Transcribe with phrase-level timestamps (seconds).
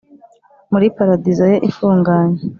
[0.71, 2.39] muri paradizo ye ifunganye.